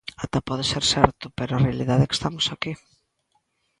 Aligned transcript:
Ata 0.23 0.39
pode 0.47 0.65
ser 0.71 0.83
certo, 0.93 1.25
pero 1.37 1.51
a 1.53 1.63
realidade 1.67 2.03
é 2.03 2.07
que 2.09 2.17
estamos 2.19 2.45
aquí. 2.53 2.73